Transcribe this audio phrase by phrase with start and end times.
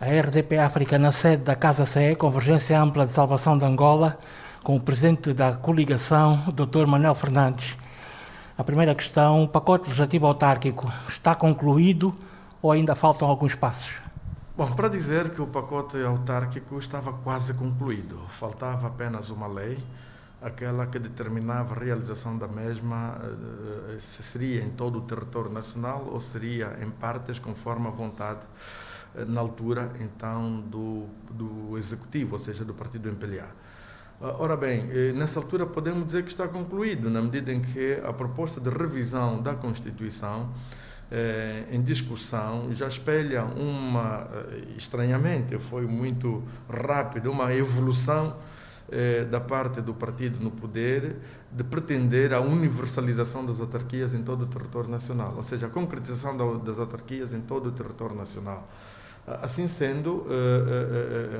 [0.00, 4.18] a RDP África na sede da Casa CE, Convergência Ampla de Salvação de Angola,
[4.62, 6.86] com o presidente da coligação, Dr.
[6.86, 7.76] Manuel Fernandes.
[8.56, 12.14] A primeira questão, o pacote legislativo autárquico está concluído
[12.60, 13.92] ou ainda faltam alguns passos?
[14.56, 19.82] Bom, para dizer que o pacote autárquico estava quase concluído, faltava apenas uma lei,
[20.40, 26.06] aquela que determinava a realização da mesma, eh, se seria em todo o território nacional
[26.10, 28.40] ou seria em partes, conforme a vontade,
[29.26, 33.48] na altura, então, do, do Executivo, ou seja, do Partido MPLA.
[34.20, 38.00] Ah, ora bem, eh, nessa altura podemos dizer que está concluído, na medida em que
[38.04, 40.50] a proposta de revisão da Constituição
[41.10, 48.36] eh, em discussão já espelha uma, eh, estranhamente, foi muito rápido, uma evolução
[48.90, 51.16] eh, da parte do partido no poder
[51.52, 56.36] de pretender a universalização das autarquias em todo o território nacional, ou seja, a concretização
[56.36, 58.68] da, das autarquias em todo o território nacional.
[59.26, 61.34] Assim sendo, eh,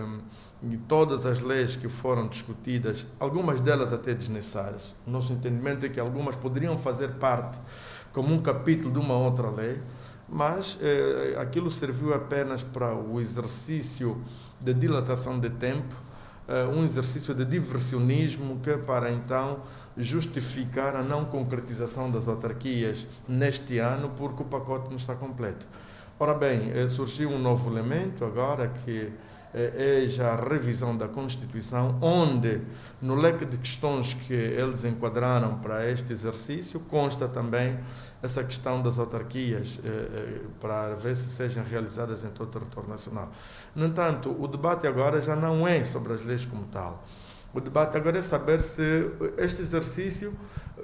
[0.63, 6.01] eh, todas as leis que foram discutidas, algumas delas até desnecessárias, nosso entendimento é que
[6.01, 7.59] algumas poderiam fazer parte
[8.15, 9.79] como um capítulo de uma outra lei,
[10.29, 14.23] mas eh, aquilo serviu apenas para o exercício
[14.61, 15.95] de dilatação de tempo,
[16.49, 19.61] eh, um exercício de diversionismo que para então
[19.97, 25.67] justificar a não concretização das autarquias neste ano, porque o pacote não está completo.
[26.17, 29.13] Ora bem, eh, surgiu um novo elemento agora que
[29.53, 32.61] é, é já a revisão da Constituição, onde,
[33.03, 37.77] no leque de questões que eles enquadraram para este exercício, consta também
[38.23, 42.89] essa questão das autarquias, eh, eh, para ver se sejam realizadas em todo o território
[42.89, 43.33] nacional.
[43.75, 47.05] No entanto, o debate agora já não é sobre as leis como tal.
[47.53, 50.33] O debate agora é saber se este exercício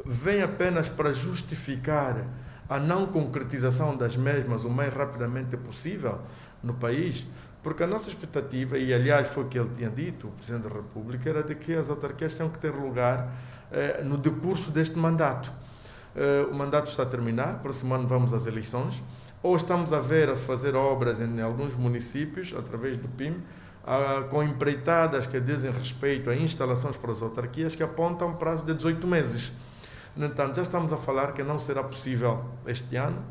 [0.05, 2.27] vem apenas para justificar
[2.71, 6.21] a não concretização das mesmas o mais rapidamente possível
[6.63, 7.27] no país,
[7.65, 10.77] porque a nossa expectativa, e aliás foi o que ele tinha dito, o Presidente da
[10.77, 13.29] República, era de que as autarquias tinham que ter lugar
[13.73, 15.51] eh, no decurso deste mandato.
[16.15, 19.03] Eh, o mandato está a terminar, próximo ano vamos às eleições,
[19.43, 23.35] ou estamos a ver a se fazer obras em alguns municípios, através do PIM,
[23.85, 28.65] ah, com empreitadas que dizem respeito a instalações para as autarquias que apontam um prazo
[28.65, 29.53] de 18 meses.
[30.17, 33.25] No entanto, já estamos a falar que não será possível este ano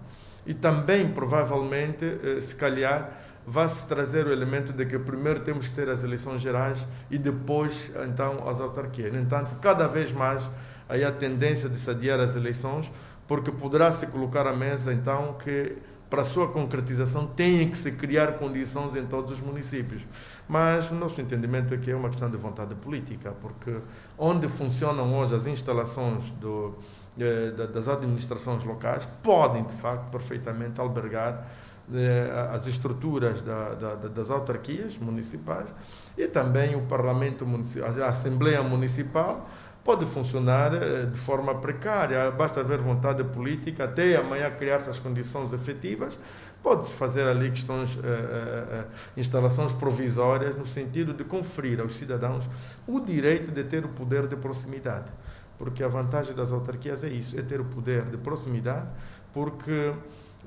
[0.45, 3.11] e também, provavelmente, eh, se calhar,
[3.45, 7.91] vai-se trazer o elemento de que primeiro temos que ter as eleições gerais e depois,
[8.07, 9.11] então, as autarquias.
[9.11, 10.49] No entanto, cada vez mais
[10.87, 12.91] aí a tendência de se adiar as eleições,
[13.27, 15.77] porque poderá se colocar à mesa, então, que
[16.09, 20.01] para a sua concretização tem que se criar condições em todos os municípios.
[20.49, 23.77] Mas o nosso entendimento é que é uma questão de vontade política, porque
[24.17, 26.73] onde funcionam hoje as instalações do,
[27.19, 31.45] eh, das administrações locais podem, de facto, perfeitamente albergar
[31.93, 35.69] eh, as estruturas da, da, das autarquias municipais
[36.17, 39.47] e também o Parlamento Municipal, a Assembleia Municipal
[39.83, 45.53] pode funcionar eh, de forma precária, basta haver vontade política, até amanhã criar-se as condições
[45.53, 46.19] efetivas,
[46.61, 48.83] pode-se fazer ali questões, eh,
[49.15, 52.49] instalações provisórias no sentido de conferir aos cidadãos
[52.87, 55.11] o direito de ter o poder de proximidade.
[55.57, 58.87] Porque a vantagem das autarquias é isso, é ter o poder de proximidade,
[59.33, 59.93] porque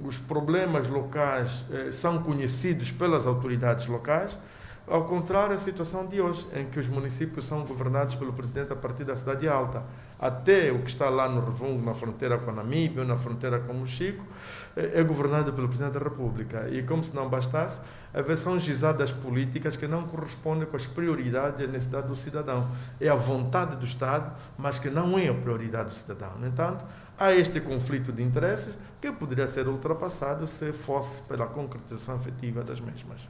[0.02, 4.36] os problemas locais eh, são conhecidos pelas autoridades locais,
[4.86, 8.76] ao contrário da situação de hoje, em que os municípios são governados pelo presidente a
[8.76, 9.84] partir da cidade alta.
[10.18, 13.80] Até o que está lá no Revungo, na fronteira com a Namíbia, na fronteira com
[13.80, 16.68] o Chico, eh, é governado pelo presidente da República.
[16.70, 17.80] E como se não bastasse,
[18.36, 22.68] são gizadas políticas que não correspondem com as prioridades e a necessidade do cidadão.
[23.00, 26.32] É a vontade do Estado, mas que não é a prioridade do cidadão.
[26.38, 26.84] No entanto,
[27.18, 32.80] há este conflito de interesses que poderia ser ultrapassado se fosse pela concretização efetiva das
[32.80, 33.20] mesmas.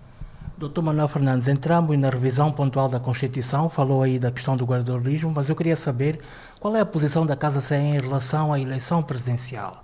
[0.57, 5.33] Doutor Manuel Fernandes, entramos na revisão pontual da Constituição, falou aí da questão do guarda-lismo,
[5.35, 6.21] mas eu queria saber
[6.61, 9.83] qual é a posição da Casa CE em relação à eleição presidencial.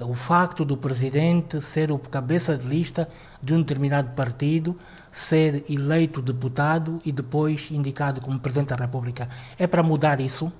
[0.00, 3.08] O facto do presidente ser o cabeça de lista
[3.42, 4.76] de um determinado partido,
[5.12, 9.28] ser eleito deputado e depois indicado como presidente da República,
[9.58, 10.52] é para mudar isso?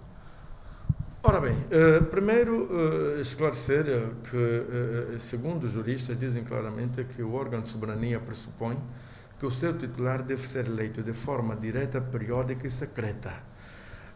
[1.23, 7.35] Ora bem, uh, primeiro uh, esclarecer uh, que, segundo os juristas, dizem claramente que o
[7.35, 8.79] órgão de soberania pressupõe
[9.39, 13.33] que o seu titular deve ser eleito de forma direta, periódica e secreta.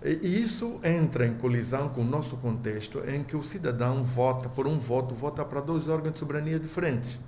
[0.05, 4.67] E isso entra em colisão com o nosso contexto, em que o cidadão vota, por
[4.67, 7.19] um voto, vota para dois órgãos de soberania diferentes.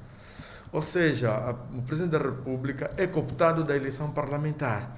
[0.70, 4.94] Ou seja, a, o Presidente da República é cooptado da eleição parlamentar.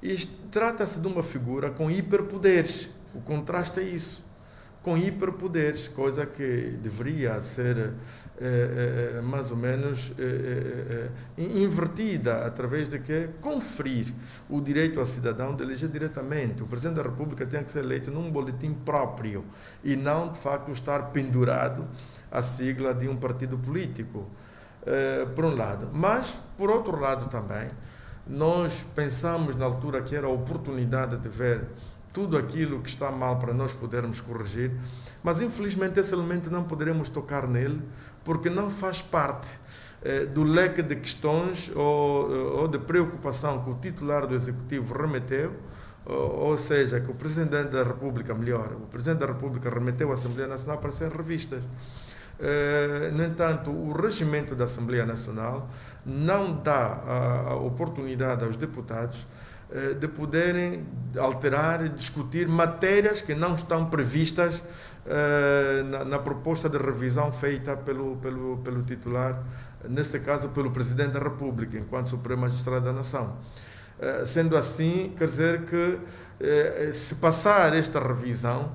[0.00, 0.16] E
[0.50, 4.24] trata-se de uma figura com hiperpoderes o contraste é isso.
[4.82, 7.92] Com hiperpoderes, coisa que deveria ser
[8.40, 14.14] é, é, mais ou menos é, invertida, através de que conferir
[14.48, 16.62] o direito ao cidadão de eleger diretamente.
[16.62, 19.44] O Presidente da República tem que ser eleito num boletim próprio
[19.82, 21.84] e não, de facto, estar pendurado
[22.30, 24.30] à sigla de um partido político,
[25.34, 25.88] por um lado.
[25.92, 27.68] Mas, por outro lado também,
[28.26, 31.64] nós pensamos na altura que era a oportunidade de ver
[32.12, 34.72] tudo aquilo que está mal para nós podermos corrigir,
[35.22, 37.82] mas infelizmente esse elemento não poderemos tocar nele
[38.24, 39.48] porque não faz parte
[40.02, 45.52] eh, do leque de questões ou, ou de preocupação que o titular do Executivo remeteu,
[46.06, 50.14] ou, ou seja, que o Presidente da República, melhor, o Presidente da República remeteu à
[50.14, 51.62] Assembleia Nacional para ser revistas.
[52.40, 55.68] Eh, no entanto, o regimento da Assembleia Nacional
[56.06, 59.37] não dá a, a oportunidade aos deputados eh,
[60.00, 60.86] de poderem
[61.18, 64.62] alterar e discutir matérias que não estão previstas
[65.10, 69.42] eh, na, na, proposta de revisão feita pelo, pelo, pelo titular,
[69.88, 73.36] neste caso pelo Presidente da República, enquanto Supremo Magistrado da Nação.
[73.98, 75.98] Eh, sendo assim, quer dizer que
[76.40, 78.70] eh, se passar esta revisão,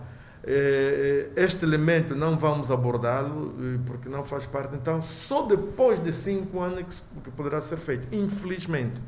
[1.37, 3.55] este elemento não vamos abordá-lo
[3.85, 8.99] porque não faz parte, então só depois de cinco anos que poderá ser feito, infelizmente.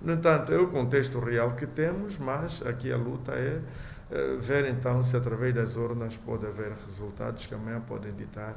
[0.00, 3.60] No entanto, é o contexto real que temos, mas aqui a luta é
[4.10, 8.54] eh, ver então se através das urnas pode haver resultados que amanhã podem ditar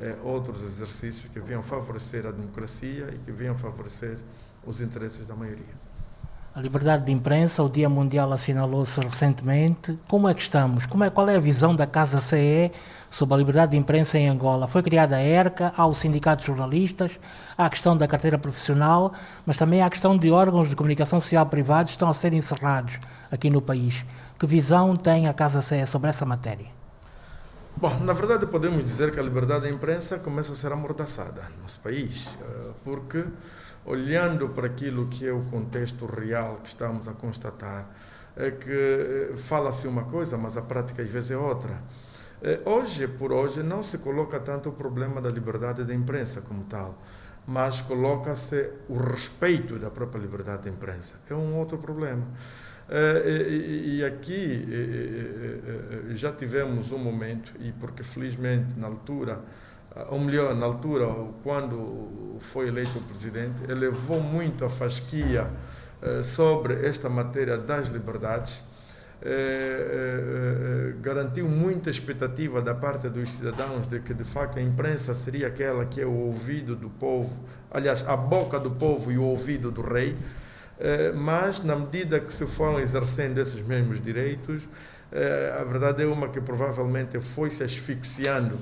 [0.00, 4.16] eh, outros exercícios que venham favorecer a democracia e que venham favorecer
[4.66, 5.88] os interesses da maioria.
[6.54, 9.96] A liberdade de imprensa, o Dia Mundial assinalou-se recentemente.
[10.08, 10.86] Como é que estamos?
[10.86, 12.72] Como é, qual é a visão da Casa CE
[13.10, 14.66] sobre a liberdade de imprensa em Angola?
[14.66, 17.12] Foi criada a ERCA, há o Sindicato de Jornalistas,
[17.56, 19.12] há a questão da carteira profissional,
[19.44, 22.32] mas também há a questão de órgãos de comunicação social privados que estão a ser
[22.32, 22.98] encerrados
[23.30, 24.04] aqui no país.
[24.38, 26.66] Que visão tem a Casa CE sobre essa matéria?
[27.76, 31.62] Bom, na verdade podemos dizer que a liberdade da imprensa começa a ser amordaçada no
[31.62, 33.24] nosso país, eh, porque
[33.86, 37.86] olhando para aquilo que é o contexto real que estamos a constatar,
[38.36, 41.80] é que eh, fala-se uma coisa, mas a prática às vezes é outra.
[42.40, 46.64] Eh, hoje, por hoje, não se coloca tanto o problema da liberdade da imprensa como
[46.64, 46.96] tal,
[47.46, 51.16] mas coloca-se o respeito da própria liberdade da imprensa.
[51.28, 52.22] É um outro problema.
[52.88, 59.40] Eh, e, aqui eh, já tivemos um momento, e porque felizmente na altura,
[60.10, 61.06] ou melhor, na altura,
[61.42, 65.50] quando foi eleito o presidente, elevou muito a fasquia
[66.22, 68.62] sobre esta matéria das liberdades,
[71.00, 75.84] garantiu muita expectativa da parte dos cidadãos de que de facto a imprensa seria aquela
[75.84, 77.32] que é o ouvido do povo,
[77.70, 80.16] aliás, a boca do povo e o ouvido do rei.
[80.80, 84.62] Eh, mas na medida que se foram exercendo esses mesmos direitos,
[85.10, 88.56] eh, a verdade é uma que provavelmente foi se asfixiando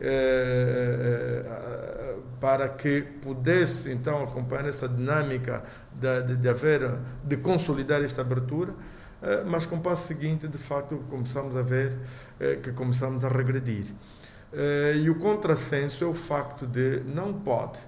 [0.00, 1.42] eh,
[2.40, 5.62] para que pudesse então acompanhar essa dinâmica
[5.92, 6.92] de, de, de haver,
[7.22, 8.72] de consolidar esta abertura,
[9.46, 11.96] mas com o passo seguinte, de facto, começamos a ver
[12.62, 13.86] que começamos a regredir.
[15.02, 17.78] E o contrassenso é o facto de não pode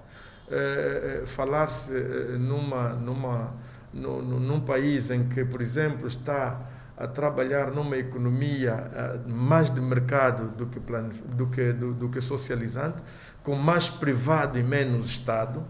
[1.25, 1.91] falar-se
[2.37, 3.53] numa, numa
[3.93, 6.59] no, num país em que, por exemplo, está
[6.97, 12.21] a trabalhar numa economia mais de mercado do que, plan, do, que, do, do, que
[12.21, 13.03] socializante,
[13.41, 15.63] com mais privado e menos Estado,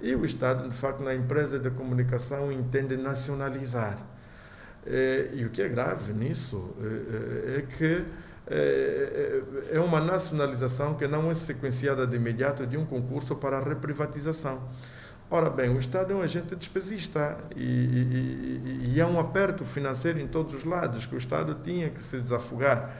[0.00, 3.98] e o Estado, de facto, na empresa de comunicação entende nacionalizar.
[4.86, 8.04] Eh, e o que é grave nisso eh, é que
[9.72, 14.62] é uma nacionalização que não é sequenciada de imediato de um concurso para a reprivatização.
[15.28, 19.64] Ora bem, o Estado é um agente despesista e, e, e, e, é um aperto
[19.64, 22.94] financeiro em todos os lados que o Estado tinha que se desafogar.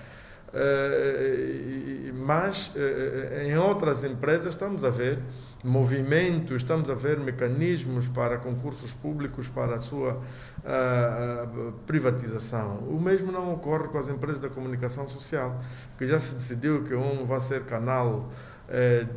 [0.56, 5.18] Uh, mas uh, em outras empresas estamos a ver
[5.62, 12.78] movimentos, estamos a ver mecanismos para concursos públicos para a sua uh, privatização.
[12.88, 15.60] O mesmo não ocorre com as empresas da comunicação social,
[15.98, 18.30] que já se decidiu que um vai ser canal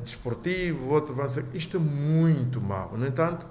[0.03, 1.43] desportivo, outro vai ser.
[1.55, 2.95] Isto é muito mau.
[2.95, 3.47] No entanto,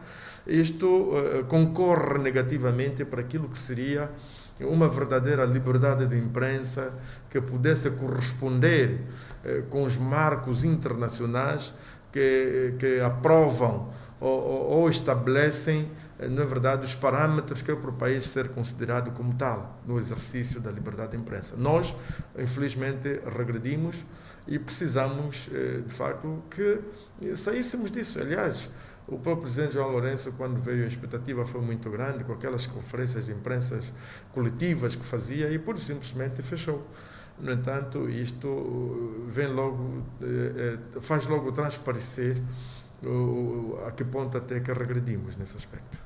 [0.47, 1.13] isto
[1.49, 4.09] concorre negativamente para aquilo que seria
[4.65, 6.93] uma verdadeira liberdade de imprensa
[7.31, 9.01] que pudesse corresponder
[9.45, 11.73] é, com os marcos internacionais
[12.13, 15.89] que, que aprovam ou, ou, estabelecem
[16.19, 20.61] na verdade, os parâmetros que é para o país ser considerado como tal no exercício
[20.61, 21.55] da liberdade de imprensa.
[21.57, 21.95] Nós,
[22.37, 24.05] infelizmente, regredimos
[24.49, 28.19] e precisamos, eh, de facto, que saíssemos disso.
[28.19, 28.69] Aliás,
[29.09, 33.27] o próprio presidente João Lourenço, quando veio, a expectativa foi muito grande, com aquelas conferências
[33.27, 33.81] de imprensa
[34.33, 36.87] coletivas que fazia, e por simplesmente fechou.
[37.41, 40.03] No entanto, isto vem logo,
[41.01, 42.43] faz logo transparecer
[43.87, 45.99] a que ponto até que regredimos nesse aspecto.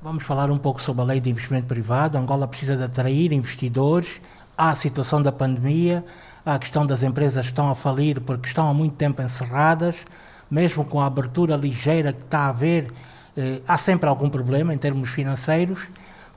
[0.00, 2.16] Vamos falar um pouco sobre a lei de investimento privado.
[2.16, 4.22] Angola precisa de atrair investidores.
[4.56, 6.04] Há a situação da pandemia,
[6.46, 9.96] há a questão das empresas que estão a falir porque estão há muito tempo encerradas.
[10.50, 12.92] Mesmo com a abertura ligeira que está a haver,
[13.36, 15.86] eh, há sempre algum problema em termos financeiros.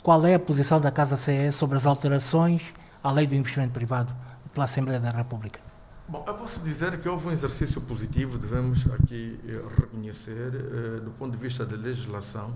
[0.03, 4.13] Qual é a posição da Casa CE sobre as alterações à lei do investimento privado
[4.53, 5.59] pela Assembleia da República?
[6.07, 11.11] Bom, eu posso dizer que houve um exercício positivo, devemos aqui eh, reconhecer, eh, do
[11.11, 12.53] ponto de vista da legislação,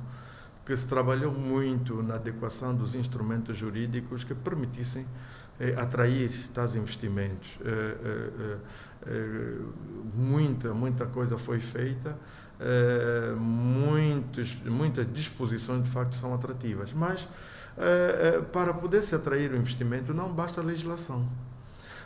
[0.65, 5.05] que se trabalhou muito na adequação dos instrumentos jurídicos que permitissem
[5.59, 7.47] eh, atrair tais investimentos.
[10.13, 12.17] muita, muita coisa foi feita,
[13.39, 17.27] muitos, muitas disposições de facto são atrativas, mas
[18.51, 21.25] para poder se atrair o investimento não basta legislação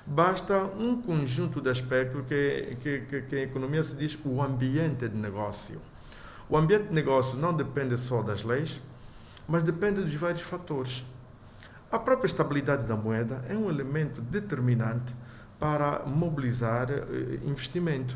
[0.06, 5.80] Basta um conjunto de aspectos que, que, que, economia se diz o ambiente de negócio.
[6.50, 8.82] O ambiente de negócio não depende só das leis,
[9.48, 11.06] mas depende dos vários fatores.
[11.92, 15.14] A própria estabilidade da moeda é um elemento determinante
[15.60, 18.16] para mobilizar eh, investimento.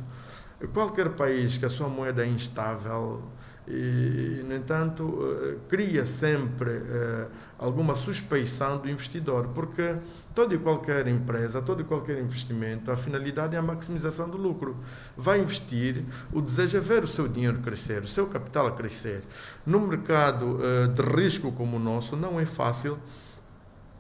[0.73, 3.21] Qualquer país que a sua moeda é instável,
[3.67, 7.27] e, no entanto, eh, cria sempre eh,
[7.59, 9.97] alguma suspeição do investidor, porque
[10.33, 14.77] toda e qualquer empresa, todo e qualquer investimento, a finalidade é a maximização do lucro.
[15.17, 19.21] Vai investir, o desejo é ver o seu dinheiro crescer, o seu capital crescer.
[19.65, 20.59] No mercado
[20.93, 22.97] de risco como o nosso, não é fácil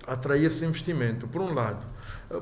[0.07, 1.85] atrair esse investimento, por um lado.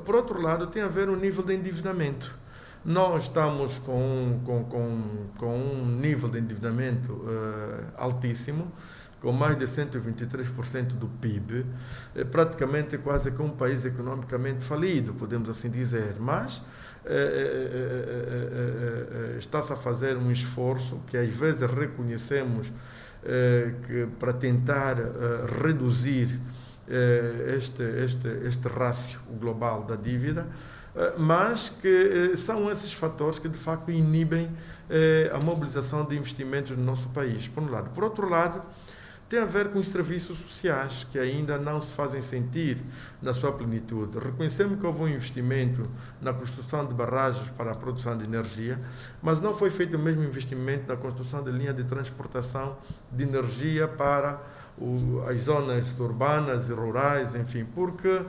[0.04, 2.44] Por outro lado, tem a ver o nível de endividamento
[2.84, 5.02] nós estamos com, com, com,
[5.38, 8.70] com um nível de endividamento uh, altíssimo,
[9.20, 11.64] com mais de 123% do PIB,
[12.14, 16.16] é praticamente quase que um país economicamente falido, podemos assim dizer.
[16.20, 16.62] Mas
[17.06, 17.14] é,
[19.34, 22.70] é, está-se a fazer um esforço que às vezes reconhecemos
[23.86, 24.96] que para tentar
[25.62, 26.38] reduzir
[27.56, 30.46] este, este, este rácio global da dívida,
[30.94, 34.48] eh, mas que eh, são esses fatores que de facto inibem
[34.88, 37.90] eh, a mobilização de investimentos no nosso país, por um lado.
[37.90, 38.62] Por outro lado,
[39.28, 42.78] tem a ver com os serviços sociais, que ainda não se fazem sentir
[43.20, 44.18] na sua plenitude.
[44.18, 45.82] Reconhecemos que houve um investimento
[46.20, 48.78] na construção de barragens para a produção de energia,
[49.20, 52.76] mas não foi feito o mesmo investimento na construção de linha de transportação
[53.10, 54.40] de energia para
[55.28, 58.22] as zonas urbanas e rurais, enfim, porque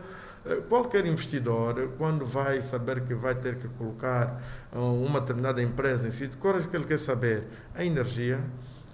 [0.45, 6.07] eh, qualquer investidor, quando vai saber que vai ter que colocar eh, uma determinada empresa
[6.07, 8.39] em sítio, coisas que ele quer saber, a energia,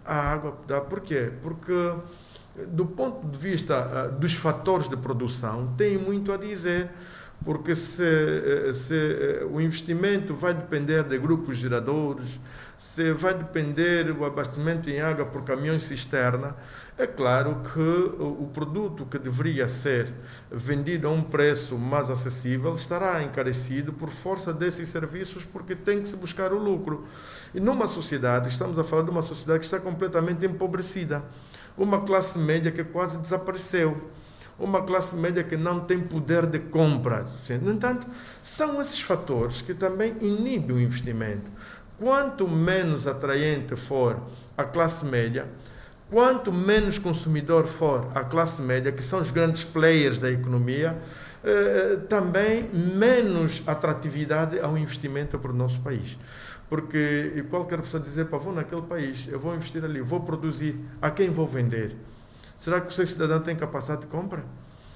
[0.05, 0.53] a água,
[0.89, 1.29] por quê?
[1.41, 6.89] Porque eh, do ponto de vista dos fatores de produção, tem muito a dizer,
[7.43, 12.39] porque se, se o investimento vai depender de grupos geradores,
[12.81, 16.55] se vai depender o abastecimento em água por caminhões cisterna,
[16.97, 17.79] é claro que
[18.19, 20.11] o produto que deveria ser
[20.51, 26.09] vendido a um preço mais acessível estará encarecido por força desses serviços, porque tem que
[26.09, 27.05] se buscar o lucro.
[27.53, 31.23] E numa sociedade, estamos a falar de uma sociedade que está completamente empobrecida,
[31.77, 34.09] uma classe média que quase desapareceu
[34.61, 37.25] uma classe média que não tem poder de compra.
[37.61, 38.07] No entanto,
[38.43, 41.49] são esses fatores que também inibem o investimento.
[42.01, 44.19] Quanto menos atraente for
[44.57, 45.45] a classe média,
[46.09, 50.97] quanto menos consumidor for a classe média, que são os grandes players da economia,
[51.43, 56.17] eh, também menos atratividade ao investimento para o nosso país.
[56.67, 61.11] Porque qualquer pessoa dizer, para vou naquele país, eu vou investir ali, vou produzir, a
[61.11, 61.95] quem vou vender?
[62.57, 64.43] Será que o seu cidadão tem capacidade de compra?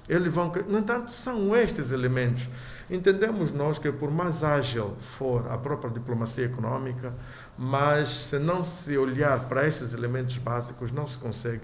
[0.07, 0.51] Eles vão.
[0.67, 2.43] No entanto, são estes elementos
[2.89, 7.11] Entendemos nós que, por mais ágil for a própria diplomacia econômica,
[7.57, 11.63] mas se não se olhar para estes elementos básicos, não se consegue,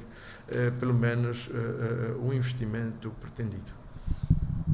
[0.49, 3.71] eh, pelo menos, eh, eh, o investimento pretendido.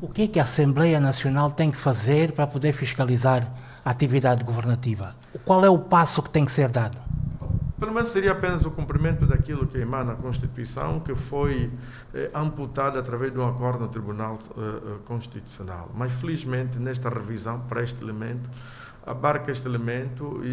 [0.02, 3.46] O que é que a Assembleia Nacional tem que fazer para poder fiscalizar
[3.84, 5.16] a atividade governativa?
[5.44, 7.02] Qual é o passo que tem que ser dado?
[7.80, 11.70] Pelo menos seria apenas o cumprimento daquilo que emana a Constituição, que foi
[12.12, 15.92] eh, amputado através de um acordo no Tribunal eh, eh, Constitucional.
[15.94, 18.50] Mas, felizmente, nesta revisão para este elemento,
[19.06, 20.50] abarca este elemento e,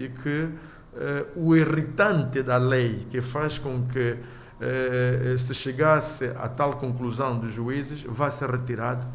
[0.00, 0.48] e, e que
[0.96, 4.16] eh, o irritante da lei, que faz com que
[4.60, 9.06] eh, se chegasse a tal conclusão dos juízes, vai ser retirado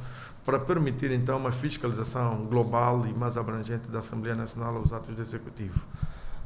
[0.46, 5.22] para permitir, então, uma fiscalização global e mais abrangente da Assembleia Nacional aos atos do
[5.24, 5.80] Executivo.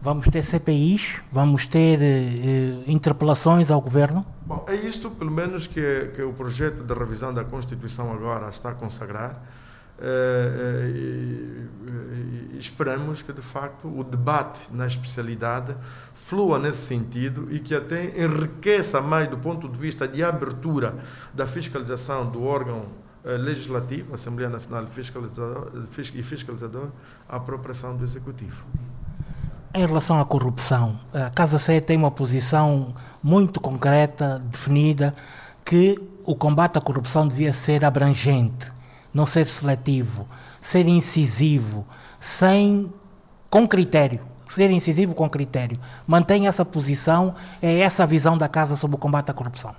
[0.01, 1.18] Vamos ter CPIs?
[1.29, 4.25] Vamos ter eh, interpelações ao governo?
[4.46, 8.70] Bom, é isto, pelo menos, que, que o projeto de revisão da Constituição agora está
[8.70, 9.44] a consagrar.
[10.00, 15.75] Uh, uh, esperamos que, de facto, o debate na especialidade
[16.13, 20.96] flua nesse sentido e que até enriqueça mais do ponto de vista de abertura
[21.34, 22.86] da fiscalização do órgão
[23.25, 25.70] legislativo, Assembleia Nacional Fiscalizador,
[26.15, 26.88] e Fiscalizador,
[27.27, 28.63] a apropriação do Executivo.
[29.72, 35.14] Em relação à corrupção, a Casa Sé tem uma posição muito concreta, definida,
[35.64, 35.96] que
[36.26, 38.72] o combate à corrupção devia ser abrangente,
[39.14, 40.28] não ser seletivo,
[40.60, 41.86] ser incisivo,
[42.20, 42.92] sem
[43.48, 45.78] com critério, ser incisivo com critério.
[46.08, 49.76] Mantém essa posição, é essa a visão da Casa sobre o combate à corrupção.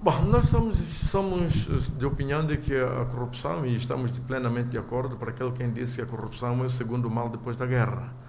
[0.00, 0.76] Bom, nós somos,
[1.08, 5.70] somos de opinião de que a corrupção, e estamos plenamente de acordo para aquele quem
[5.70, 8.21] disse que a corrupção é o segundo mal depois da guerra.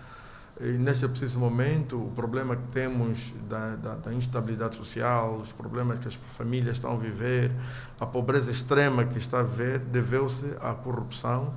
[0.62, 5.98] E neste preciso momento, o problema que temos da, da, da, instabilidade social, os problemas
[5.98, 7.52] que as famílias estão a viver,
[8.00, 11.52] a pobreza extrema que está a viver, deveu-se à corrupção,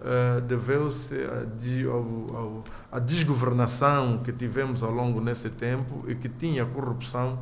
[0.00, 1.14] uh, deveu-se
[2.90, 7.38] à, desgovernação que tivemos ao longo desse tempo e que tinha a corrupção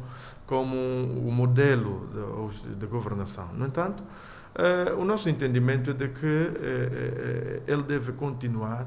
[0.46, 2.10] como o modelo
[2.62, 3.48] de, de governação.
[3.54, 8.86] No entanto, uh, o nosso entendimento é de que uh, ele deve continuar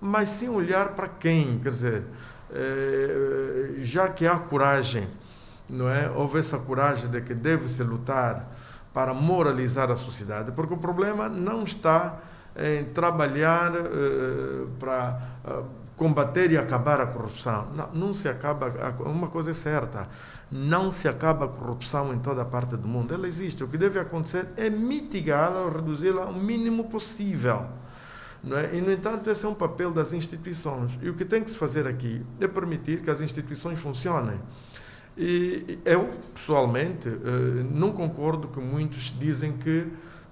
[0.00, 2.04] mas sem olhar para quem, quer dizer,
[2.52, 5.06] é, já que há coragem,
[5.68, 6.10] não é?
[6.10, 8.48] Houve essa coragem de que deve-se lutar
[8.92, 12.18] para moralizar a sociedade, porque o problema não está
[12.56, 15.20] em trabalhar é, para
[15.96, 17.68] combater e acabar a corrupção.
[17.76, 20.08] Não, não se acaba, uma coisa é certa,
[20.50, 23.14] não se acaba a corrupção em toda a parte do mundo.
[23.14, 23.62] Ela existe.
[23.62, 27.66] O que deve acontecer é mitigá-la ou reduzi-la ao mínimo possível.
[28.42, 28.76] É?
[28.76, 30.98] E, no entanto, esse é um papel das instituições.
[31.02, 34.40] E o que tem que se fazer aqui é permitir que as instituições funcionem.
[35.16, 37.12] E eu, pessoalmente, eh,
[37.70, 39.86] não concordo com muitos dizem que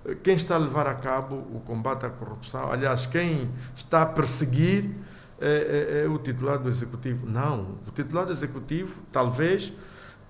[0.07, 4.07] eh, quem está a levar a cabo o combate à corrupção, aliás, quem está a
[4.07, 4.89] perseguir
[5.41, 7.29] é, é, é o titular do Executivo.
[7.29, 9.73] Não, o titular do Executivo, talvez,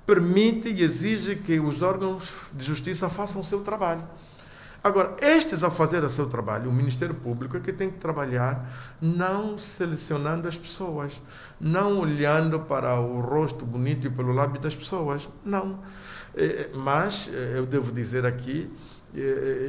[0.05, 4.03] permite e exige que os órgãos de justiça façam o seu trabalho.
[4.83, 8.97] Agora, estes a fazer o seu trabalho, o Ministério Público é que tem que trabalhar
[9.01, 11.21] não selecionando as pessoas,
[11.61, 15.81] não olhando para o rosto bonito e pelo lábio das pessoas, não.
[16.35, 18.71] É, mas, é, eu devo dizer aqui,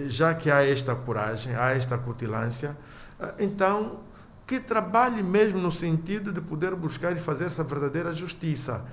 [0.08, 2.76] já que há esta coragem, há esta cutilância,
[3.39, 4.02] então
[4.45, 8.84] que trabalhe mesmo no sentido de poder buscar e fazer essa verdadeira justiça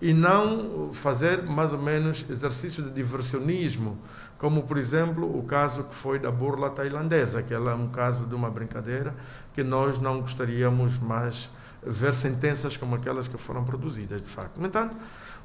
[0.00, 3.98] e não fazer mais ou menos exercício de diversionismo
[4.38, 8.34] como por exemplo o caso que foi da burla tailandesa, que é um caso de
[8.34, 9.14] uma brincadeira
[9.54, 11.50] que nós não gostaríamos mais
[11.82, 14.58] ver sentenças como aquelas que foram produzidas, de facto.
[14.58, 14.96] No entanto,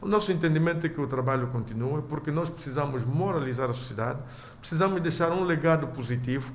[0.02, 4.20] o nosso entendimento é que o trabalho continua, porque nós precisamos moralizar a sociedade,
[4.60, 6.52] precisamos deixar um legado positivo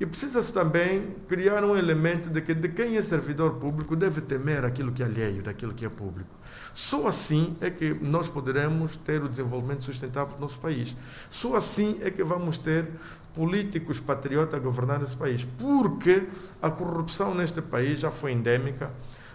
[0.00, 4.64] e precisa-se também criar um elemento de que de quem é servidor público deve temer
[4.64, 6.40] aquilo que é alheio, daquilo que é público.
[6.72, 10.96] Só assim é que nós poderemos ter o desenvolvimento sustentável do nosso país.
[11.28, 12.86] Só assim é que vamos ter
[13.34, 15.44] políticos patriotas a governar esse país.
[15.58, 16.22] Porque
[16.62, 18.90] a corrupção neste país já foi endêmica,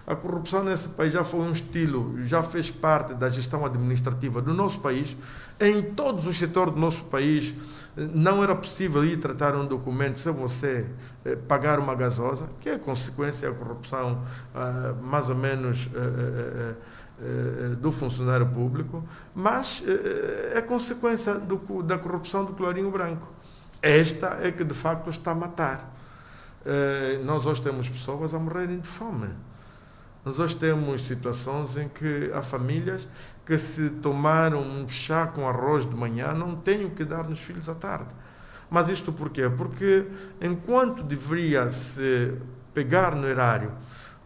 [0.08, 4.54] a corrupção nesse país já foi um estilo, já fez parte da gestão administrativa do
[4.54, 5.16] nosso país.
[5.60, 7.54] Em todos os setores do nosso país,
[7.96, 10.86] não era possível ir tratar um documento sem você
[11.24, 14.22] eh, pagar uma gasosa, que é consequência da corrupção,
[14.54, 15.88] ah, mais ou menos.
[15.94, 19.02] Eh, eh, eh, do funcionário público,
[19.34, 23.26] mas eh, é consequência do, da corrupção do colorinho branco.
[23.82, 25.96] Esta é que de facto está a matar.
[26.66, 29.30] Eh, nós hoje temos pessoas a morrerem de fome.
[30.26, 33.08] Nós hoje temos situações em que há famílias
[33.46, 37.38] que se tomaram um chá com arroz de manhã não têm o que dar nos
[37.38, 38.10] filhos à tarde.
[38.68, 39.48] Mas isto por quê?
[39.56, 40.04] Porque
[40.42, 42.34] enquanto deveria se
[42.74, 43.72] pegar no erário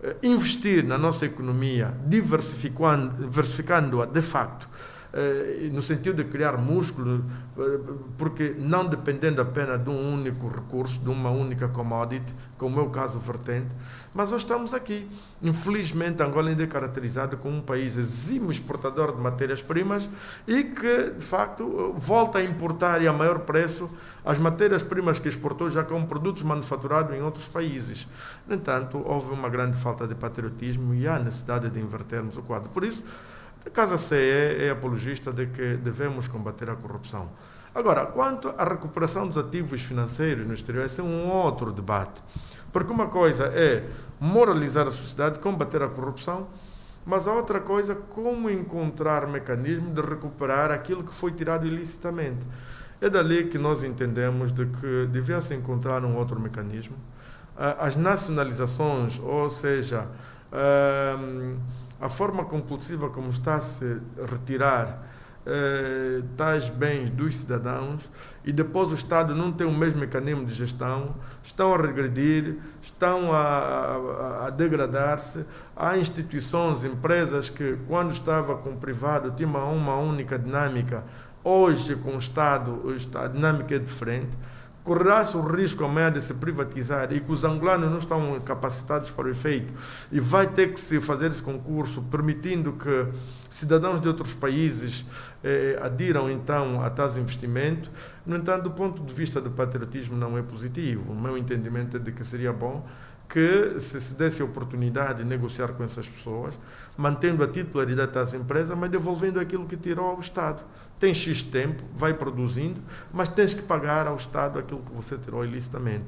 [0.01, 4.69] eh, investir na nossa economia, diversificando-a diversificando de facto,
[5.71, 7.23] no sentido de criar músculo,
[7.57, 7.79] eh,
[8.17, 12.89] porque não dependendo apenas de um único recurso, de uma única commodity, como é o
[12.89, 13.69] caso vertente,
[14.13, 15.07] mas hoje estamos aqui.
[15.41, 20.07] Infelizmente, Angola ainda é caracterizada como um país exímio exportador de matérias-primas
[20.47, 23.89] e que, de facto, volta a importar e a maior preço
[24.23, 28.07] as matérias-primas que exportou já como produtos manufaturados em outros países.
[28.47, 32.69] No entanto, houve uma grande falta de patriotismo e há necessidade de invertermos o quadro.
[32.69, 33.05] Por isso,
[33.65, 37.29] a Casa CE é apologista de que devemos combater a corrupção.
[37.73, 42.21] Agora, quanto à recuperação dos ativos financeiros no exterior, esse é um outro debate.
[42.73, 43.83] Porque uma coisa é
[44.19, 46.47] moralizar a sociedade, combater a corrupção,
[47.05, 52.45] Mas a outra coisa, como encontrar mecanismo de recuperar aquilo que foi tirado ilicitamente.
[53.01, 56.95] É dali que nós entendemos de que devia-se encontrar um outro mecanismo.
[57.79, 60.05] As nacionalizações, ou seja,
[61.99, 63.97] a forma compulsiva como está a se
[64.29, 65.03] retirar
[65.45, 68.09] eh, tais bens dos cidadãos
[68.45, 73.33] e depois o Estado não tem o mesmo mecanismo de gestão, estão a regredir, estão
[73.33, 75.45] a, a, a degradar-se.
[75.75, 81.03] Há instituições, empresas que, quando estava com o privado, tinham uma única dinâmica,
[81.43, 82.81] hoje, com o Estado,
[83.15, 84.37] a dinâmica é diferente
[84.83, 89.25] correrá-se o risco amanhã de se privatizar e que os angolanos não estão capacitados para
[89.25, 89.73] o efeito
[90.11, 93.07] e vai ter que se fazer esse concurso permitindo que
[93.49, 95.05] cidadãos de outros países
[95.43, 97.89] eh, adiram então a tais investimentos.
[98.25, 101.11] No entanto, do ponto de vista do patriotismo não é positivo.
[101.11, 102.85] O meu entendimento é de que seria bom
[103.29, 106.57] que se, se desse a oportunidade de negociar com essas pessoas,
[106.97, 110.63] mantendo a titularidade das empresas, mas devolvendo aquilo que tirou ao Estado.
[110.99, 112.81] Tem X tempo, vai produzindo,
[113.13, 116.07] mas tens que pagar ao Estado aquilo que você tirou ilicitamente.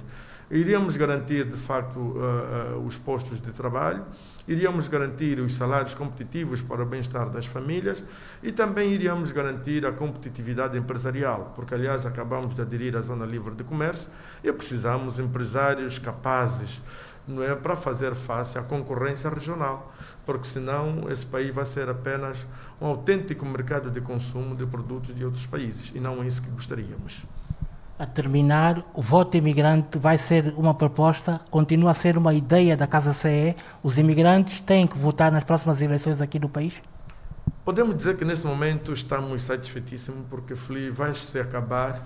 [0.49, 4.03] Iríamos garantir, de facto, uh, uh, os postos de trabalho,
[4.45, 8.03] iríamos garantir os salários competitivos para o bem-estar das famílias
[8.43, 13.55] e também iríamos garantir a competitividade empresarial, porque, aliás, acabamos de aderir à Zona Livre
[13.55, 14.09] de Comércio
[14.43, 16.81] e precisamos empresários capazes
[17.27, 19.93] não é, para fazer face à concorrência regional,
[20.25, 22.45] porque senão esse país vai ser apenas
[22.79, 26.49] um autêntico mercado de consumo de produtos de outros países e não é isso que
[26.49, 27.23] gostaríamos.
[27.99, 32.87] A terminar, o voto imigrante vai ser uma proposta, continua a ser uma ideia da
[32.87, 33.55] Casa CE.
[33.83, 36.73] Os imigrantes têm que votar nas próximas eleições aqui do país?
[37.63, 40.55] Podemos dizer que neste momento estamos satisfeitíssimos porque
[40.91, 42.01] vai se acabar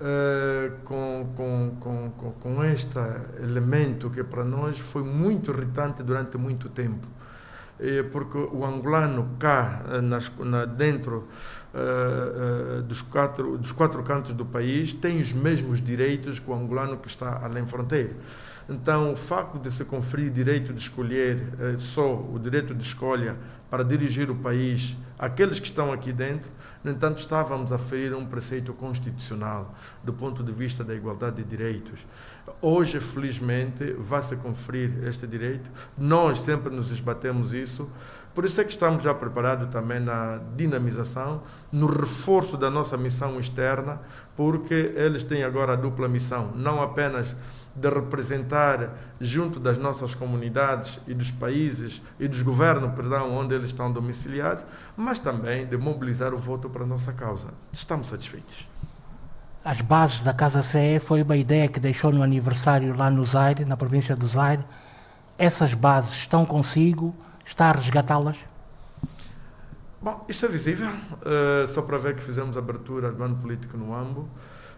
[0.00, 2.98] uh, com, com, com, com este
[3.42, 7.06] elemento que para nós foi muito irritante durante muito tempo.
[7.80, 11.28] Eh, porque o angolano cá eh, nas, na, dentro
[11.72, 16.54] uh, uh, dos, quatro, dos quatro cantos do país tem os mesmos direitos que o
[16.54, 18.10] angolano que está além fronteira.
[18.68, 21.40] Então, o facto de se conferir direito de escolher
[21.78, 23.34] só o direito de escolha
[23.70, 26.50] para dirigir o país àqueles que estão aqui dentro,
[26.82, 31.44] no entanto, estávamos a ferir um preceito constitucional do ponto de vista da igualdade de
[31.44, 32.00] direitos.
[32.62, 35.70] Hoje, felizmente, vai-se conferir este direito.
[35.96, 37.90] Nós sempre nos esbatemos isso.
[38.34, 43.40] Por isso é que estamos já preparados também na dinamização, no reforço da nossa missão
[43.40, 44.00] externa,
[44.36, 47.34] porque eles têm agora a dupla missão, não apenas
[47.80, 53.68] de representar junto das nossas comunidades e dos países e dos governos, perdão, onde eles
[53.68, 54.64] estão domiciliados,
[54.96, 57.48] mas também de mobilizar o voto para a nossa causa.
[57.72, 58.68] Estamos satisfeitos.
[59.64, 63.64] As bases da Casa CE foi uma ideia que deixou no aniversário lá no Zaire,
[63.64, 64.64] na província do Zaire.
[65.36, 67.14] Essas bases estão consigo?
[67.44, 68.36] Está a resgatá-las?
[70.00, 73.94] Bom, isto é visível, uh, só para ver que fizemos abertura do ano político no
[73.94, 74.28] AMBO.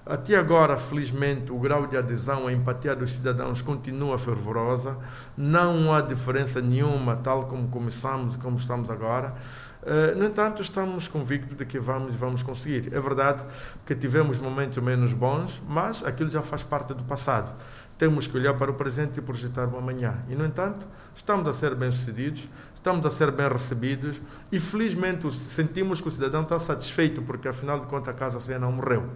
[0.05, 4.97] Até agora, felizmente, o grau de adesão, a empatia dos cidadãos continua fervorosa.
[5.37, 9.35] Não há diferença nenhuma, tal como começamos e como estamos agora.
[9.83, 12.93] Uh, no entanto, estamos convictos de que vamos vamos conseguir.
[12.93, 13.45] É verdade
[13.85, 17.51] que tivemos momentos menos bons, mas aquilo já faz parte do passado.
[17.99, 20.15] Temos que olhar para o presente e projetar o amanhã.
[20.29, 24.19] E, no entanto, estamos a ser bem-sucedidos, estamos a ser bem recebidos
[24.51, 28.59] e, felizmente, sentimos que o cidadão está satisfeito, porque, afinal de contas, a Casa Ceia
[28.59, 29.07] não morreu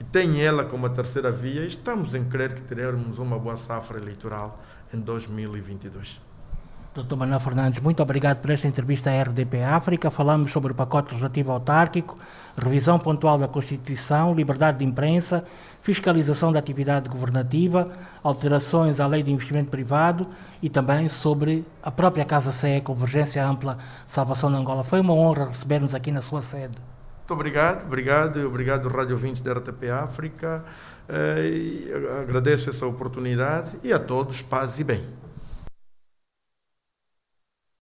[0.00, 3.98] e tem ela como a terceira via, estamos em crer que teremos uma boa safra
[3.98, 4.60] eleitoral
[4.92, 6.32] em 2022.
[6.94, 7.16] Dr.
[7.16, 10.10] Manuel Fernandes, muito obrigado por esta entrevista à RDP África.
[10.10, 12.18] Falamos sobre o pacote legislativo autárquico,
[12.54, 15.42] revisão pontual da Constituição, liberdade de imprensa,
[15.80, 17.90] fiscalização da atividade governativa,
[18.22, 20.26] alterações à lei de investimento privado
[20.62, 24.84] e também sobre a própria Casa CE, Convergência Ampla Salvação de Angola.
[24.84, 26.91] Foi uma honra receber-nos aqui na sua sede.
[27.32, 30.62] Muito obrigado, obrigado, obrigado Rádio 20 da RTP África.
[31.08, 31.88] Eh,
[32.20, 35.02] agradeço essa oportunidade e a todos paz e bem.